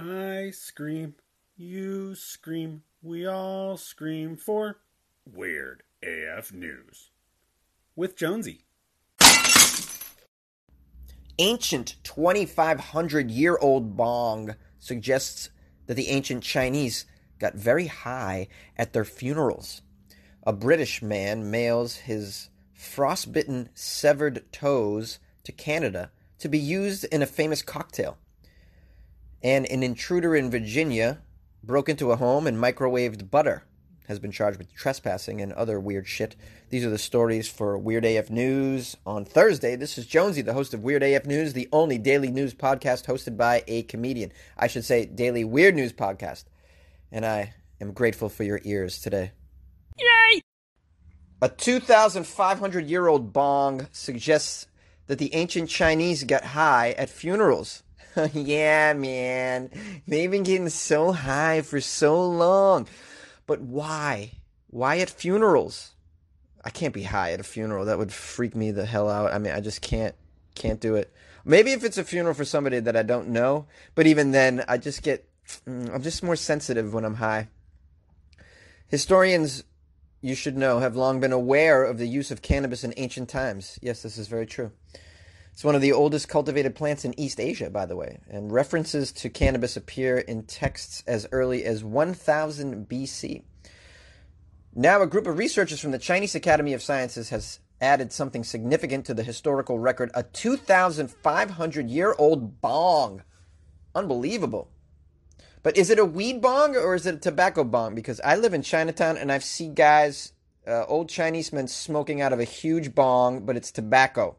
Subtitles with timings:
[0.00, 1.16] I scream,
[1.56, 4.78] you scream, we all scream for
[5.26, 7.10] Weird AF News
[7.96, 8.60] with Jonesy.
[11.40, 15.50] Ancient 2,500 year old bong suggests
[15.86, 17.04] that the ancient Chinese
[17.40, 18.46] got very high
[18.76, 19.82] at their funerals.
[20.44, 27.26] A British man mails his frostbitten severed toes to Canada to be used in a
[27.26, 28.16] famous cocktail.
[29.42, 31.22] And an intruder in Virginia
[31.62, 33.62] broke into a home and microwaved butter,
[34.08, 36.34] has been charged with trespassing and other weird shit.
[36.70, 39.76] These are the stories for Weird AF News on Thursday.
[39.76, 43.36] This is Jonesy, the host of Weird AF News, the only daily news podcast hosted
[43.36, 44.32] by a comedian.
[44.56, 46.44] I should say, daily weird news podcast.
[47.12, 49.32] And I am grateful for your ears today.
[49.98, 50.40] Yay!
[51.40, 54.66] A 2,500 year old bong suggests
[55.06, 57.82] that the ancient Chinese got high at funerals.
[58.32, 59.70] yeah, man.
[60.06, 62.86] They've been getting so high for so long.
[63.46, 64.32] But why?
[64.68, 65.92] Why at funerals?
[66.64, 67.84] I can't be high at a funeral.
[67.84, 69.32] That would freak me the hell out.
[69.32, 70.14] I mean, I just can't
[70.54, 71.12] can't do it.
[71.44, 74.76] Maybe if it's a funeral for somebody that I don't know, but even then I
[74.76, 75.26] just get
[75.66, 77.48] mm, I'm just more sensitive when I'm high.
[78.88, 79.64] Historians
[80.20, 83.78] you should know have long been aware of the use of cannabis in ancient times.
[83.80, 84.72] Yes, this is very true.
[85.58, 89.10] It's one of the oldest cultivated plants in East Asia, by the way, and references
[89.10, 93.42] to cannabis appear in texts as early as 1000 BC.
[94.72, 99.04] Now, a group of researchers from the Chinese Academy of Sciences has added something significant
[99.06, 103.24] to the historical record a 2,500 year old bong.
[103.96, 104.70] Unbelievable.
[105.64, 107.96] But is it a weed bong or is it a tobacco bong?
[107.96, 110.34] Because I live in Chinatown and I've seen guys,
[110.68, 114.36] uh, old Chinese men, smoking out of a huge bong, but it's tobacco.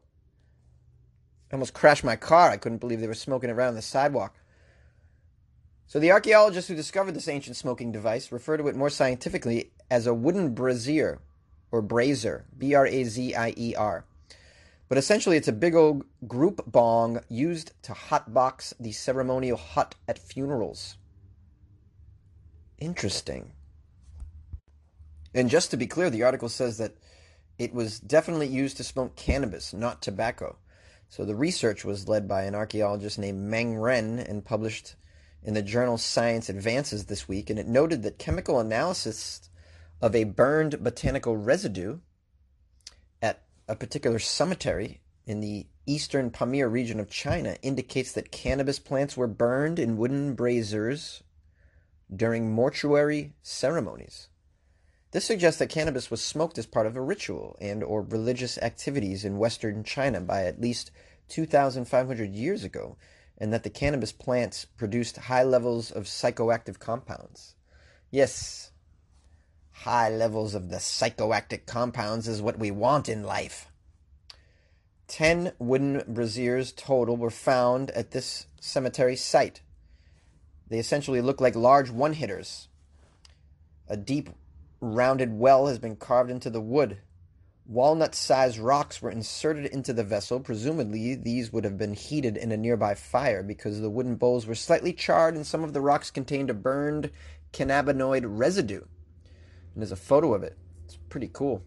[1.52, 2.50] I almost crashed my car.
[2.50, 4.36] I couldn't believe they were smoking around on the sidewalk.
[5.88, 10.05] So the archaeologists who discovered this ancient smoking device refer to it more scientifically as
[10.05, 11.20] a wooden brazier
[11.72, 14.05] or brazier, B R A Z I E R.
[14.88, 20.17] But essentially, it's a big old group bong used to hotbox the ceremonial hut at
[20.20, 20.98] funerals.
[22.80, 23.52] Interesting.
[25.33, 26.93] And just to be clear, the article says that
[27.59, 30.58] it was definitely used to smoke cannabis, not tobacco.
[31.09, 34.95] So the research was led by an archaeologist named Meng Ren and published
[35.42, 39.49] in the journal Science Advances this week, and it noted that chemical analysis
[40.02, 41.99] of a burned botanical residue
[43.23, 49.17] at a particular cemetery in the eastern Pamir region of China indicates that cannabis plants
[49.17, 51.23] were burned in wooden braziers
[52.15, 54.30] during mortuary ceremonies.
[55.11, 59.25] This suggests that cannabis was smoked as part of a ritual and or religious activities
[59.25, 60.92] in western China by at least
[61.30, 62.95] 2500 years ago
[63.37, 67.55] and that the cannabis plants produced high levels of psychoactive compounds.
[68.11, 68.71] Yes,
[69.71, 73.71] high levels of the psychoactive compounds is what we want in life.
[75.08, 79.61] 10 wooden braziers total were found at this cemetery site.
[80.67, 82.67] They essentially look like large one hitters.
[83.87, 84.30] A deep
[84.81, 86.99] rounded well has been carved into the wood.
[87.65, 90.39] Walnut sized rocks were inserted into the vessel.
[90.39, 94.55] Presumably, these would have been heated in a nearby fire because the wooden bowls were
[94.55, 97.11] slightly charred and some of the rocks contained a burned
[97.53, 98.81] cannabinoid residue.
[98.81, 100.57] And there's a photo of it.
[100.85, 101.63] It's pretty cool.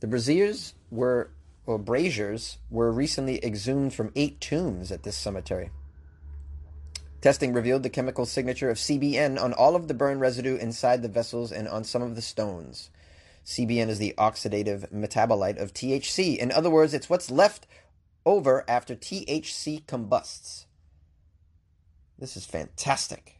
[0.00, 1.30] The braziers were,
[1.66, 5.70] or braziers, were recently exhumed from eight tombs at this cemetery.
[7.22, 11.08] Testing revealed the chemical signature of CBN on all of the burn residue inside the
[11.08, 12.90] vessels and on some of the stones.
[13.46, 16.36] CBN is the oxidative metabolite of THC.
[16.36, 17.68] In other words, it's what's left
[18.26, 20.66] over after THC combusts.
[22.18, 23.38] This is fantastic.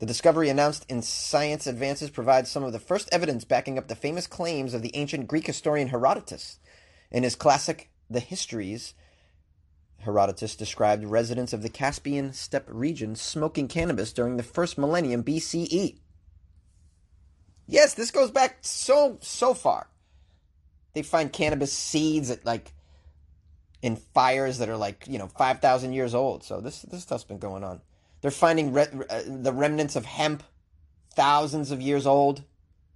[0.00, 3.94] The discovery announced in Science Advances provides some of the first evidence backing up the
[3.94, 6.58] famous claims of the ancient Greek historian Herodotus
[7.12, 8.94] in his classic The Histories
[10.02, 15.98] Herodotus described residents of the Caspian steppe region smoking cannabis during the first millennium BCE.
[17.66, 19.86] Yes, this goes back so so far.
[20.94, 22.72] They find cannabis seeds at like
[23.80, 26.42] in fires that are like you know five thousand years old.
[26.42, 27.80] So this this stuff's been going on.
[28.20, 30.42] They're finding re- uh, the remnants of hemp,
[31.14, 32.42] thousands of years old.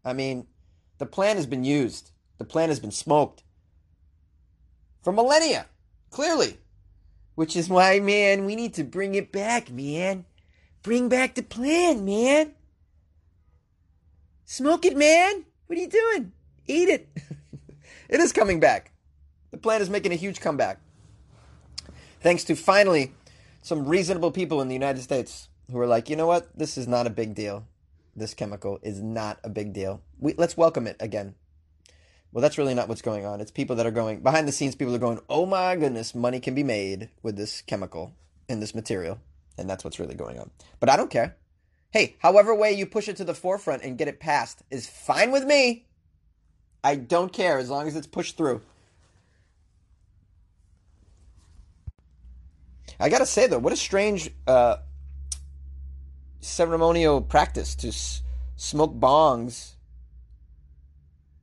[0.05, 0.47] I mean,
[0.99, 2.11] the plant has been used.
[2.39, 3.45] The plant has been smoked
[5.03, 5.67] for millennia.
[6.11, 6.59] Clearly,
[7.37, 10.25] which is why, man, we need to bring it back, man.
[10.83, 12.53] Bring back the plan, man.
[14.45, 15.45] Smoke it, man.
[15.67, 16.33] What are you doing?
[16.67, 17.09] Eat it.
[18.09, 18.91] it is coming back.
[19.51, 20.81] The plan is making a huge comeback.
[22.21, 23.13] Thanks to finally
[23.63, 26.89] some reasonable people in the United States who are like, you know what, this is
[26.89, 27.67] not a big deal.
[28.15, 30.01] This chemical is not a big deal.
[30.19, 31.35] We, let's welcome it again.
[32.37, 33.41] Well, that's really not what's going on.
[33.41, 34.75] It's people that are going behind the scenes.
[34.75, 38.13] People are going, "Oh my goodness, money can be made with this chemical
[38.47, 39.21] and this material,"
[39.57, 40.51] and that's what's really going on.
[40.79, 41.39] But I don't care.
[41.93, 45.31] Hey, however way you push it to the forefront and get it passed is fine
[45.33, 45.87] with me.
[46.85, 48.61] I don't care as long as it's pushed through.
[53.01, 54.77] I gotta say though, what a strange uh,
[56.41, 58.21] ceremonial practice to s-
[58.57, 59.76] smoke bongs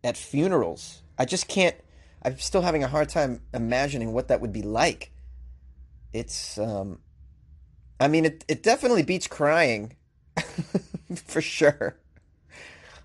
[0.03, 1.01] at funerals.
[1.17, 1.75] I just can't.
[2.23, 5.11] I'm still having a hard time imagining what that would be like.
[6.13, 6.99] It's, um,
[7.99, 9.95] I mean, it it definitely beats crying,
[11.15, 11.97] for sure.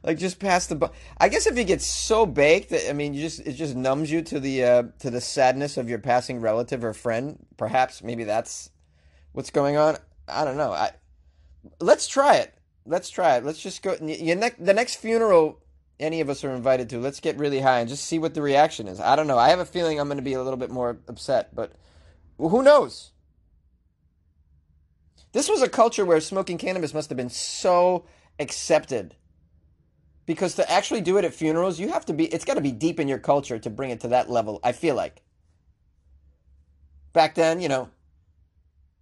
[0.02, 0.76] Like just past the.
[0.76, 4.10] Bu- I guess if you get so baked I mean, you just it just numbs
[4.10, 7.44] you to the uh, to the sadness of your passing relative or friend.
[7.56, 8.70] Perhaps maybe that's
[9.32, 9.96] what's going on.
[10.28, 10.72] I don't know.
[10.72, 10.92] I
[11.80, 12.54] let's try it.
[12.86, 13.44] Let's try it.
[13.44, 13.96] Let's just go.
[14.00, 15.60] Ne- the next funeral
[16.00, 18.42] any of us are invited to, let's get really high and just see what the
[18.42, 19.00] reaction is.
[19.00, 19.38] I don't know.
[19.38, 21.72] I have a feeling I'm going to be a little bit more upset, but
[22.38, 23.12] who knows?
[25.32, 28.06] This was a culture where smoking cannabis must have been so
[28.38, 29.16] accepted.
[30.24, 32.72] Because to actually do it at funerals, you have to be, it's got to be
[32.72, 35.22] deep in your culture to bring it to that level, I feel like.
[37.12, 37.88] Back then, you know,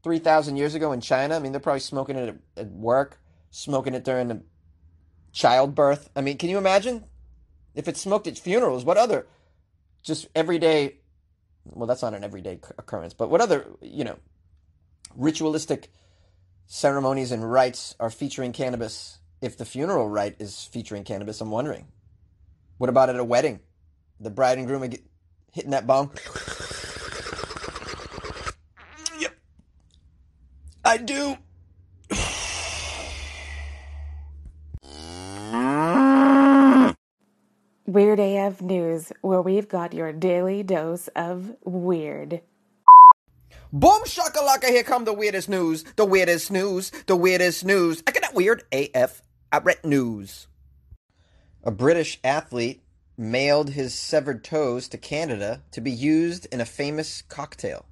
[0.05, 3.19] 3,000 years ago in China, I mean, they're probably smoking it at, at work,
[3.51, 4.41] smoking it during the
[5.37, 6.09] childbirth.
[6.17, 7.05] I mean, can you imagine
[7.75, 8.85] if it's smoked at funerals?
[8.85, 9.27] What other
[10.03, 10.97] just everyday?
[11.67, 14.17] Well, that's not an everyday occurrence, but what other you know
[15.15, 15.91] ritualistic
[16.67, 19.19] ceremonies and rites are featuring cannabis?
[19.43, 21.87] If the funeral rite is featuring cannabis, I'm wondering.
[22.79, 23.61] What about at a wedding?
[24.19, 24.91] The bride and groom
[25.53, 26.13] hitting that bong.
[29.19, 29.35] Yep,
[30.83, 31.37] I do.
[37.97, 42.43] Weird AF News, where we've got your daily dose of weird.
[43.73, 48.03] Boom shakalaka, here come the weirdest news, the weirdest news, the weirdest news.
[48.07, 50.47] I got that weird AF at news.
[51.65, 52.83] A British athlete
[53.17, 57.87] mailed his severed toes to Canada to be used in a famous cocktail.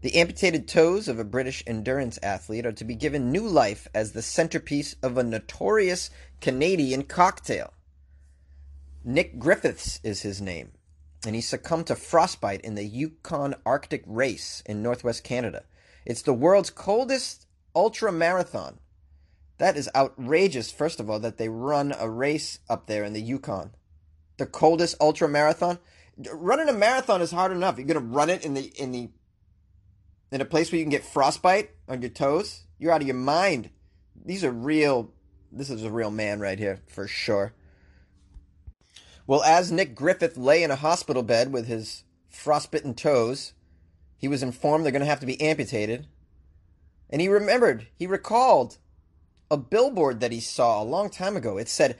[0.00, 4.10] The amputated toes of a British endurance athlete are to be given new life as
[4.10, 6.10] the centerpiece of a notorious
[6.40, 7.72] Canadian cocktail.
[9.02, 10.72] Nick Griffiths is his name,
[11.24, 15.64] and he succumbed to frostbite in the Yukon Arctic Race in northwest Canada.
[16.04, 18.78] It's the world's coldest ultra marathon.
[19.56, 23.22] That is outrageous, first of all, that they run a race up there in the
[23.22, 23.70] Yukon.
[24.36, 25.78] The coldest ultra marathon.
[26.32, 27.78] Running a marathon is hard enough.
[27.78, 29.10] You're gonna run it in the in the
[30.30, 32.64] in a place where you can get frostbite on your toes.
[32.78, 33.70] You're out of your mind.
[34.24, 35.12] These are real.
[35.50, 37.54] This is a real man right here for sure.
[39.30, 43.52] Well, as Nick Griffith lay in a hospital bed with his frostbitten toes,
[44.16, 46.08] he was informed they're going to have to be amputated.
[47.08, 48.78] And he remembered, he recalled
[49.48, 51.58] a billboard that he saw a long time ago.
[51.58, 51.96] It said,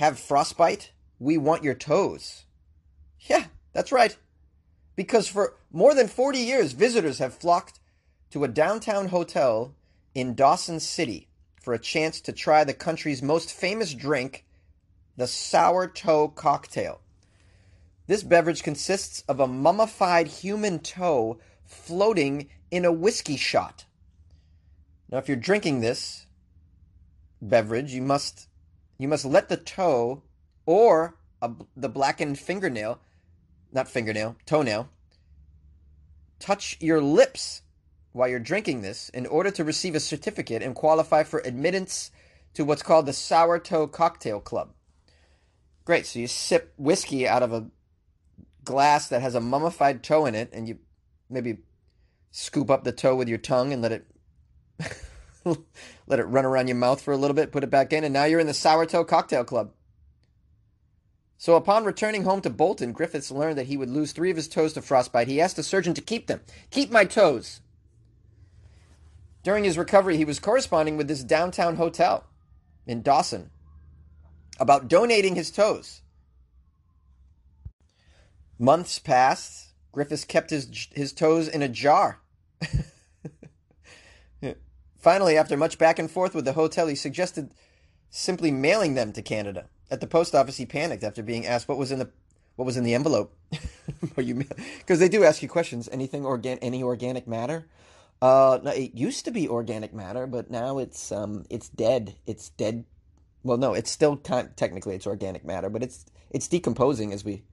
[0.00, 0.90] Have frostbite?
[1.20, 2.42] We want your toes.
[3.20, 4.16] Yeah, that's right.
[4.96, 7.78] Because for more than 40 years, visitors have flocked
[8.32, 9.76] to a downtown hotel
[10.12, 11.28] in Dawson City
[11.62, 14.44] for a chance to try the country's most famous drink,
[15.20, 16.98] the sour toe cocktail.
[18.06, 23.84] This beverage consists of a mummified human toe floating in a whiskey shot.
[25.10, 26.24] Now, if you're drinking this
[27.42, 28.48] beverage, you must
[28.96, 30.22] you must let the toe
[30.64, 32.98] or a, the blackened fingernail,
[33.72, 34.88] not fingernail, toenail,
[36.38, 37.60] touch your lips
[38.12, 42.10] while you're drinking this in order to receive a certificate and qualify for admittance
[42.54, 44.72] to what's called the Sour Toe Cocktail Club.
[45.84, 46.06] Great.
[46.06, 47.70] So you sip whiskey out of a
[48.64, 50.78] glass that has a mummified toe in it, and you
[51.28, 51.58] maybe
[52.30, 54.06] scoop up the toe with your tongue and let it
[56.06, 58.12] let it run around your mouth for a little bit, put it back in, and
[58.12, 59.72] now you're in the Sour Toe Cocktail Club.
[61.38, 64.48] So upon returning home to Bolton, Griffiths learned that he would lose three of his
[64.48, 65.26] toes to frostbite.
[65.26, 66.42] He asked the surgeon to keep them.
[66.70, 67.62] Keep my toes.
[69.42, 72.26] During his recovery, he was corresponding with this downtown hotel
[72.86, 73.50] in Dawson
[74.60, 76.02] about donating his toes.
[78.58, 79.72] Months passed.
[79.90, 82.20] Griffiths kept his his toes in a jar.
[84.96, 87.54] Finally, after much back and forth with the hotel, he suggested
[88.10, 89.66] simply mailing them to Canada.
[89.90, 92.10] At the post office, he panicked after being asked what was in the
[92.56, 93.34] what was in the envelope.
[94.16, 95.88] Because they do ask you questions.
[95.90, 97.66] Anything organ any organic matter?
[98.22, 102.16] Uh, it used to be organic matter, but now it's um, it's dead.
[102.26, 102.84] It's dead.
[103.42, 107.44] Well, no, it's still technically it's organic matter, but it's it's decomposing as we.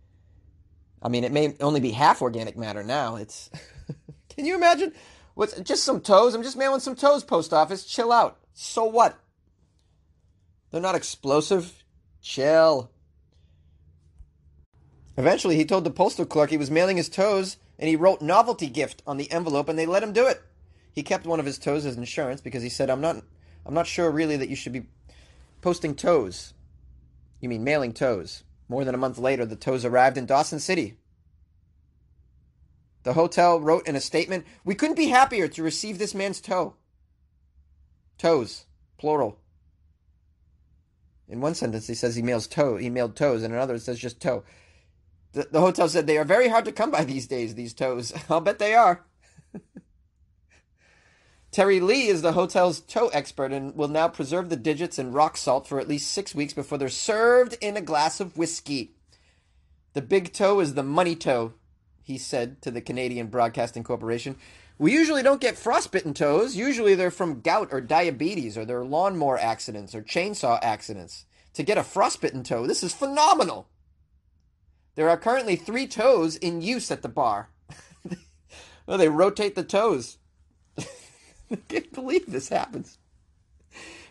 [1.02, 3.16] I mean, it may only be half organic matter now.
[3.16, 3.50] It's.
[4.30, 4.94] Can you imagine?
[5.34, 6.34] What's just some toes?
[6.34, 7.86] I'm just mailing some toes, post office.
[7.86, 8.40] Chill out.
[8.54, 9.20] So what?
[10.72, 11.84] They're not explosive.
[12.22, 12.92] Chill.
[15.16, 18.68] Eventually, he told the postal clerk he was mailing his toes, and he wrote novelty
[18.68, 20.42] gift on the envelope, and they let him do it.
[20.92, 23.24] He kept one of his toes as insurance because he said, "I'm not,
[23.66, 24.88] I'm not sure really that you should be
[25.62, 26.54] posting toes.
[27.40, 30.98] You mean mailing toes?" More than a month later, the toes arrived in Dawson City.
[33.04, 36.76] The hotel wrote in a statement, "We couldn't be happier to receive this man's toe."
[38.18, 38.66] Toes,
[38.98, 39.40] plural.
[41.30, 42.78] In one sentence, he says he mails toe.
[42.78, 43.44] He mailed toes.
[43.44, 44.44] And in another, it says just toe.
[45.34, 47.56] The, the hotel said they are very hard to come by these days.
[47.56, 48.14] These toes.
[48.30, 49.06] I'll bet they are.
[51.58, 55.36] Terry Lee is the hotel's toe expert and will now preserve the digits in rock
[55.36, 58.92] salt for at least six weeks before they're served in a glass of whiskey.
[59.94, 61.54] The big toe is the money toe,
[62.04, 64.36] he said to the Canadian Broadcasting Corporation.
[64.78, 66.56] We usually don't get frostbitten toes.
[66.56, 71.26] Usually they're from gout or diabetes or they're lawnmower accidents or chainsaw accidents.
[71.56, 73.68] To get a frostbitten toe, this is phenomenal.
[74.94, 77.50] There are currently three toes in use at the bar.
[78.86, 80.20] well, they rotate the toes.
[81.52, 82.98] I can't believe this happens.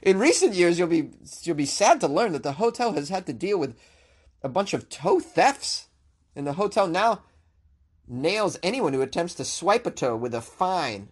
[0.02, 1.10] In recent years, you'll be
[1.42, 3.76] you'll be sad to learn that the hotel has had to deal with
[4.42, 5.88] a bunch of toe thefts,
[6.34, 7.22] and the hotel now
[8.06, 11.08] nails anyone who attempts to swipe a toe with a fine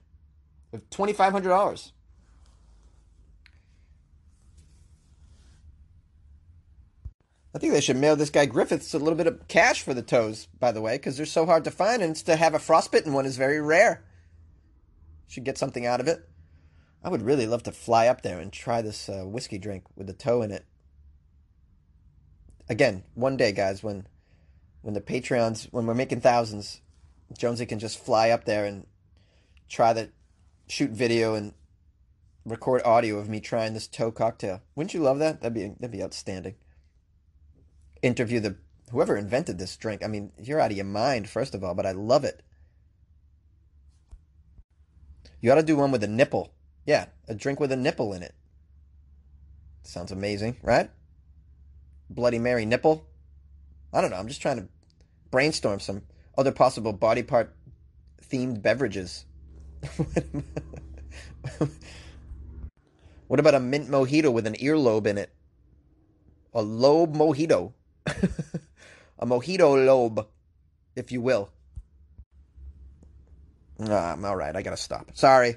[0.73, 1.93] of twenty five hundred dollars.
[7.55, 10.03] I think they should mail this guy Griffiths a little bit of cash for the
[10.03, 13.13] toes, by the way, because they're so hard to find, and to have a frostbitten
[13.13, 14.03] one is very rare.
[15.27, 16.29] Should get something out of it.
[17.03, 20.07] I would really love to fly up there and try this uh, whiskey drink with
[20.07, 20.65] the toe in it.
[22.69, 24.07] Again, one day, guys, when
[24.81, 26.81] when the Patreons, when we're making thousands,
[27.37, 28.87] Jonesy can just fly up there and
[29.69, 30.11] try the
[30.69, 31.55] shoot video and
[32.45, 34.63] record audio of me trying this toe cocktail.
[34.75, 35.41] Wouldn't you love that?
[35.41, 36.55] That'd be that'd be outstanding.
[38.03, 38.57] Interview the
[38.91, 40.05] whoever invented this drink.
[40.05, 42.43] I mean, you're out of your mind, first of all, but I love it.
[45.45, 46.55] You ought to do one with a nipple.
[46.87, 48.35] Yeah, a drink with a nipple in it.
[49.83, 50.89] Sounds amazing, right?
[52.09, 53.07] Bloody Mary nipple.
[53.93, 54.17] I don't know.
[54.17, 54.69] I'm just trying to
[55.31, 56.01] brainstorm some
[56.39, 57.55] other possible body part
[58.27, 59.27] themed beverages.
[63.29, 65.29] what about a mint mojito with an earlobe in it?
[66.55, 67.75] A lobe mojito.
[68.07, 70.27] a mojito lobe,
[70.97, 71.51] if you will.
[73.81, 75.11] Um, all right, I gotta stop.
[75.15, 75.57] Sorry.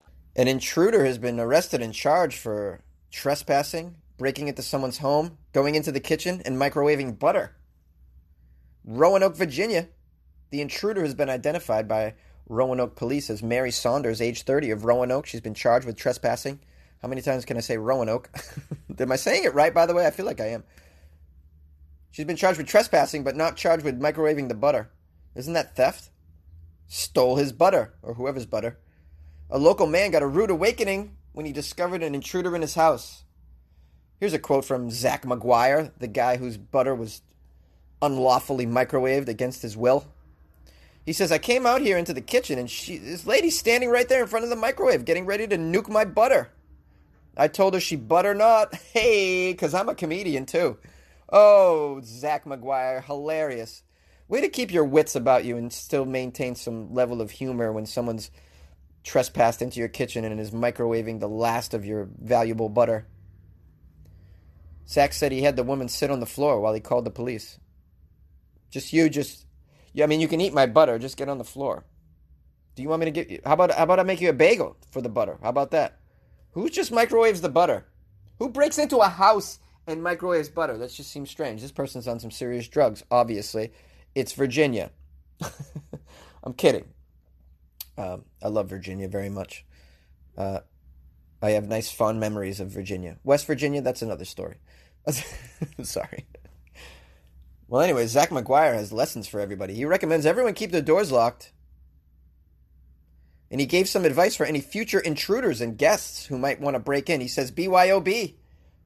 [0.35, 5.91] An intruder has been arrested and charged for trespassing, breaking into someone's home, going into
[5.91, 7.55] the kitchen, and microwaving butter.
[8.85, 9.89] Roanoke, Virginia.
[10.49, 12.13] The intruder has been identified by
[12.47, 15.25] Roanoke police as Mary Saunders, age 30, of Roanoke.
[15.25, 16.59] She's been charged with trespassing.
[17.01, 18.29] How many times can I say Roanoke?
[18.99, 20.05] am I saying it right, by the way?
[20.05, 20.63] I feel like I am.
[22.11, 24.91] She's been charged with trespassing, but not charged with microwaving the butter.
[25.35, 26.09] Isn't that theft?
[26.87, 28.77] Stole his butter, or whoever's butter.
[29.53, 33.25] A local man got a rude awakening when he discovered an intruder in his house.
[34.17, 37.21] Here's a quote from Zach McGuire, the guy whose butter was
[38.01, 40.05] unlawfully microwaved against his will.
[41.05, 44.07] He says, I came out here into the kitchen and she, this lady's standing right
[44.07, 46.51] there in front of the microwave getting ready to nuke my butter.
[47.35, 48.73] I told her she butter not.
[48.93, 50.77] Hey, because I'm a comedian too.
[51.27, 53.83] Oh, Zach McGuire, hilarious.
[54.29, 57.85] Way to keep your wits about you and still maintain some level of humor when
[57.85, 58.31] someone's
[59.03, 63.07] trespassed into your kitchen and is microwaving the last of your valuable butter.
[64.87, 67.59] Zach said he had the woman sit on the floor while he called the police.
[68.69, 69.45] Just you, just
[69.93, 70.03] yeah.
[70.03, 70.99] I mean, you can eat my butter.
[70.99, 71.85] Just get on the floor.
[72.75, 73.39] Do you want me to get you?
[73.45, 75.37] How about how about I make you a bagel for the butter?
[75.41, 75.99] How about that?
[76.51, 77.85] Who just microwaves the butter?
[78.39, 80.77] Who breaks into a house and microwaves butter?
[80.77, 81.61] That just seems strange.
[81.61, 83.03] This person's on some serious drugs.
[83.11, 83.71] Obviously,
[84.15, 84.91] it's Virginia.
[86.43, 86.85] I'm kidding.
[88.01, 89.63] Um, I love Virginia very much.
[90.35, 90.61] Uh,
[91.39, 93.17] I have nice, fond memories of Virginia.
[93.23, 94.57] West Virginia, that's another story.
[95.83, 96.25] Sorry.
[97.67, 99.75] Well, anyway, Zach McGuire has lessons for everybody.
[99.75, 101.53] He recommends everyone keep their doors locked.
[103.51, 106.79] And he gave some advice for any future intruders and guests who might want to
[106.79, 107.21] break in.
[107.21, 108.35] He says BYOB,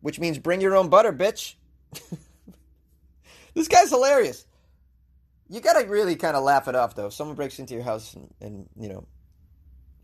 [0.02, 1.56] which means bring your own butter, bitch.
[3.54, 4.46] this guy's hilarious.
[5.48, 7.10] You got to really kind of laugh it off, though.
[7.10, 9.06] Someone breaks into your house and, and, you know,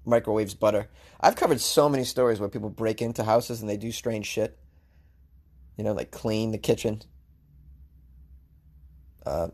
[0.06, 0.90] microwaves butter.
[1.20, 4.58] I've covered so many stories where people break into houses and they do strange shit.
[5.78, 7.02] You know, like clean the kitchen,
[9.26, 9.48] uh,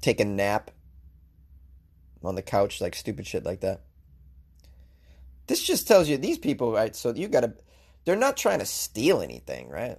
[0.00, 0.70] take a nap
[2.22, 3.82] on the couch, like stupid shit like that.
[5.46, 6.94] This just tells you these people, right?
[6.94, 7.54] So you gotta,
[8.04, 9.98] they're not trying to steal anything, right?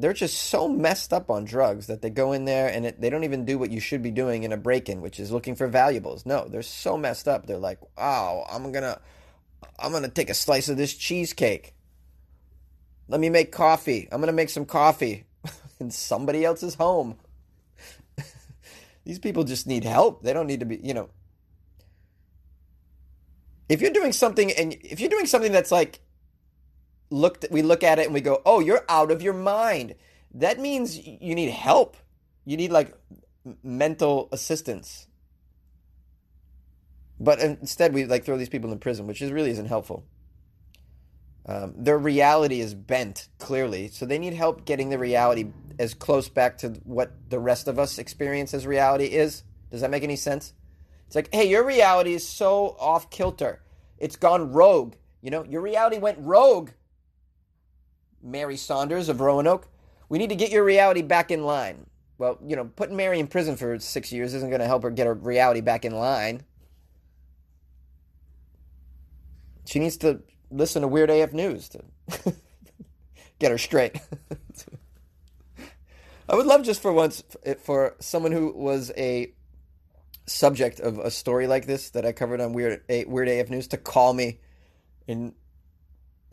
[0.00, 3.10] They're just so messed up on drugs that they go in there and it, they
[3.10, 5.56] don't even do what you should be doing in a break in, which is looking
[5.56, 6.24] for valuables.
[6.24, 7.46] No, they're so messed up.
[7.46, 9.00] They're like, wow, I'm gonna,
[9.76, 11.74] I'm gonna take a slice of this cheesecake.
[13.08, 14.06] Let me make coffee.
[14.12, 15.26] I'm gonna make some coffee
[15.80, 17.16] in somebody else's home.
[19.04, 20.22] These people just need help.
[20.22, 21.08] They don't need to be, you know.
[23.68, 26.00] If you're doing something and if you're doing something that's like
[27.10, 29.94] looked we look at it and we go, "Oh, you're out of your mind."
[30.34, 31.96] That means you need help.
[32.44, 32.94] You need like
[33.62, 35.06] mental assistance.
[37.20, 40.04] But instead we like throw these people in prison, which is really isn't helpful.
[41.46, 46.28] Um, their reality is bent clearly, so they need help getting the reality as close
[46.28, 49.44] back to what the rest of us experience as reality is.
[49.70, 50.52] Does that make any sense?
[51.06, 53.62] It's like, hey, your reality is so off kilter.
[53.96, 54.94] It's gone rogue.
[55.22, 56.70] You know, your reality went rogue.
[58.22, 59.68] Mary Saunders of Roanoke.
[60.08, 61.86] We need to get your reality back in line.
[62.18, 64.90] Well, you know, putting Mary in prison for six years isn't going to help her
[64.90, 66.42] get her reality back in line.
[69.66, 71.84] She needs to listen to Weird AF News to
[73.38, 74.00] get her straight.
[76.28, 77.22] I would love just for once
[77.62, 79.32] for someone who was a
[80.26, 83.78] subject of a story like this that I covered on Weird Weird AF News to
[83.78, 84.40] call me
[85.06, 85.34] and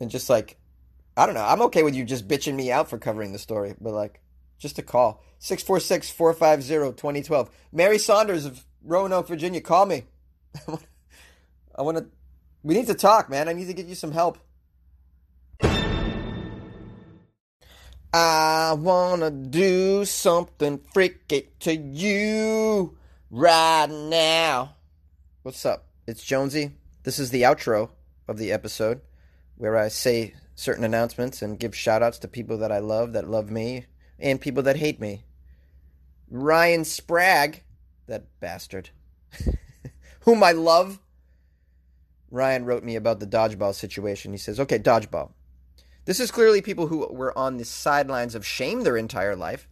[0.00, 0.58] and just like
[1.16, 1.44] I don't know.
[1.44, 4.20] I'm okay with you just bitching me out for covering the story, but like
[4.58, 5.22] just a call.
[5.40, 7.48] 646-450-2012.
[7.72, 10.04] Mary Saunders of Roanoke, Virginia, call me.
[11.74, 12.06] I want to
[12.62, 13.48] we need to talk, man.
[13.48, 14.38] I need to get you some help.
[18.12, 22.96] I wanna do something freaky to you
[23.30, 24.74] right now.
[25.42, 25.86] What's up?
[26.06, 26.72] It's Jonesy.
[27.02, 27.90] This is the outro
[28.26, 29.02] of the episode
[29.56, 33.28] where I say certain announcements and give shout outs to people that I love, that
[33.28, 33.86] love me,
[34.18, 35.24] and people that hate me.
[36.28, 37.62] Ryan Sprague,
[38.06, 38.90] that bastard,
[40.22, 40.98] whom I love,
[42.30, 44.32] Ryan wrote me about the dodgeball situation.
[44.32, 45.30] He says, okay, dodgeball.
[46.06, 49.68] This is clearly people who were on the sidelines of shame their entire life.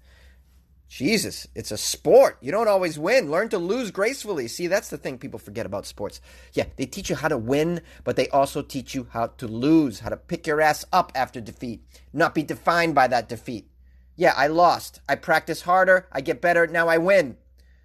[0.94, 2.38] Jesus, it's a sport.
[2.40, 3.28] You don't always win.
[3.28, 4.46] Learn to lose gracefully.
[4.46, 6.20] See, that's the thing people forget about sports.
[6.52, 9.98] Yeah, they teach you how to win, but they also teach you how to lose,
[9.98, 13.68] how to pick your ass up after defeat, not be defined by that defeat.
[14.14, 15.00] Yeah, I lost.
[15.08, 16.06] I practice harder.
[16.12, 16.64] I get better.
[16.68, 17.38] Now I win.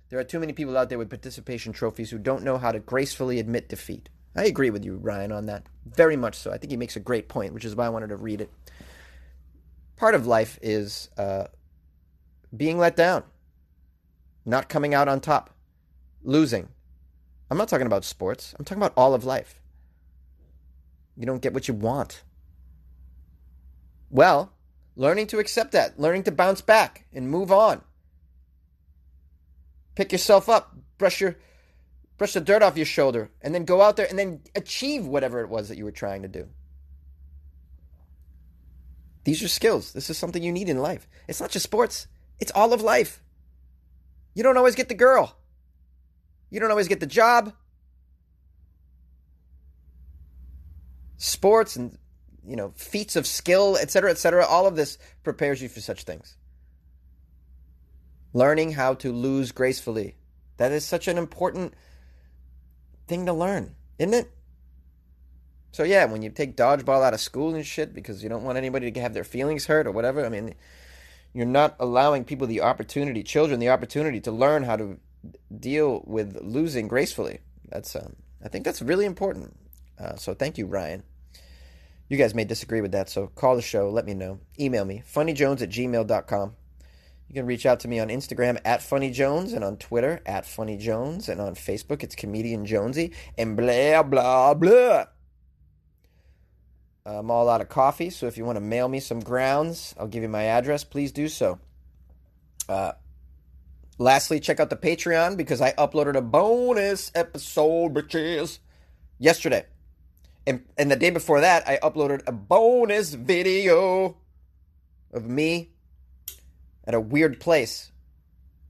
[0.09, 2.79] There are too many people out there with participation trophies who don't know how to
[2.79, 4.07] gracefully admit defeat.
[4.35, 5.65] I agree with you, Ryan, on that.
[5.83, 6.51] Very much so.
[6.51, 8.51] I think he makes a great point, which is why I wanted to read it.
[9.95, 11.45] Part of life is uh,
[12.55, 13.23] being let down,
[14.45, 15.51] not coming out on top,
[16.23, 16.69] losing.
[17.49, 19.61] I'm not talking about sports, I'm talking about all of life.
[21.15, 22.23] You don't get what you want.
[24.09, 24.53] Well,
[24.95, 27.81] learning to accept that, learning to bounce back and move on.
[29.95, 31.35] Pick yourself up, brush your
[32.17, 35.41] brush the dirt off your shoulder, and then go out there and then achieve whatever
[35.41, 36.47] it was that you were trying to do.
[39.23, 39.93] These are skills.
[39.93, 41.07] This is something you need in life.
[41.27, 42.07] It's not just sports,
[42.39, 43.21] it's all of life.
[44.33, 45.35] You don't always get the girl,
[46.49, 47.53] you don't always get the job.
[51.17, 51.97] Sports and
[52.47, 54.45] you know feats of skill, etc., etc.
[54.45, 56.37] All of this prepares you for such things.
[58.33, 60.15] Learning how to lose gracefully.
[60.57, 61.73] That is such an important
[63.07, 64.31] thing to learn, isn't it?
[65.71, 68.57] So yeah, when you take dodgeball out of school and shit because you don't want
[68.57, 70.55] anybody to have their feelings hurt or whatever, I mean,
[71.33, 74.99] you're not allowing people the opportunity, children the opportunity to learn how to
[75.57, 77.39] deal with losing gracefully.
[77.67, 79.55] That's um, I think that's really important.
[79.99, 81.03] Uh, so thank you, Ryan.
[82.07, 84.39] You guys may disagree with that, so call the show, let me know.
[84.59, 86.55] Email me, funnyjones at gmail.com.
[87.27, 90.47] You can reach out to me on Instagram at Funny Jones and on Twitter at
[90.47, 95.05] Funny Jones and on Facebook it's Comedian Jonesy and blah blah blah.
[97.17, 100.07] I'm all out of coffee, so if you want to mail me some grounds, I'll
[100.07, 100.83] give you my address.
[100.83, 101.59] Please do so.
[102.67, 102.91] Uh,
[103.97, 108.59] lastly, check out the Patreon because I uploaded a bonus episode, bitches,
[109.17, 109.65] yesterday.
[110.45, 114.17] And, and the day before that, I uploaded a bonus video
[115.13, 115.71] of me
[116.85, 117.91] at a weird place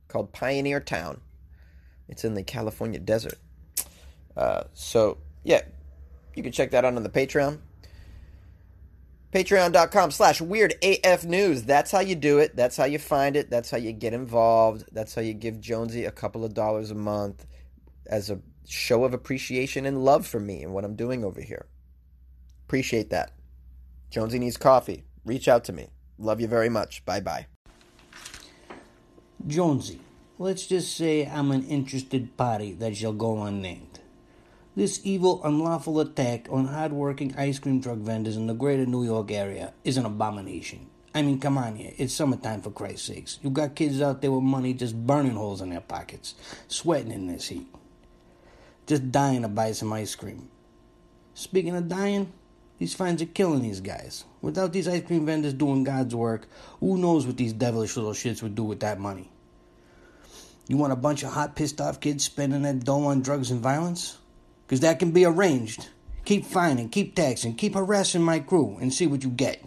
[0.08, 1.22] called Pioneer Town.
[2.08, 3.38] It's in the California desert.
[4.36, 5.62] Uh, so, yeah,
[6.36, 7.60] you can check that out on the Patreon.
[9.34, 11.64] Patreon.com slash weird AF news.
[11.64, 12.56] That's how you do it.
[12.56, 13.50] That's how you find it.
[13.50, 14.86] That's how you get involved.
[14.92, 17.46] That's how you give Jonesy a couple of dollars a month
[18.08, 21.68] as a show of appreciation and love for me and what I'm doing over here.
[22.68, 23.32] Appreciate that.
[24.10, 25.04] Jonesy needs coffee.
[25.26, 25.90] Reach out to me.
[26.18, 27.06] Love you very much.
[27.06, 27.46] Bye bye.
[29.46, 30.00] Jonesy,
[30.38, 33.99] let's just say I'm an interested party that shall go unnamed.
[34.80, 39.30] This evil, unlawful attack on hard-working ice cream truck vendors in the greater New York
[39.30, 40.88] area is an abomination.
[41.14, 41.92] I mean, come on here.
[41.98, 43.40] It's summertime for Christ's sakes.
[43.42, 46.34] You got kids out there with money just burning holes in their pockets,
[46.70, 47.68] sweating in this heat.
[48.88, 50.48] Just dying to buy some ice cream.
[51.34, 52.32] Speaking of dying,
[52.78, 54.24] these fines are killing these guys.
[54.40, 56.48] Without these ice cream vendors doing God's work,
[56.80, 59.30] who knows what these devilish little shits would do with that money?
[60.70, 63.60] You want a bunch of hot, pissed off kids spending that dough on drugs and
[63.60, 64.20] violence?
[64.70, 65.90] Because that can be arranged.
[66.26, 69.66] Keep fining, keep taxing, keep harassing my crew, and see what you get.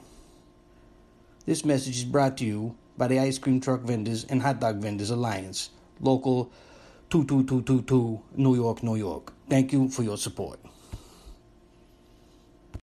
[1.44, 4.76] This message is brought to you by the Ice Cream Truck Vendors and Hot Dog
[4.76, 6.52] Vendors Alliance, local
[7.10, 9.32] 22222, New York, New York.
[9.50, 10.60] Thank you for your support.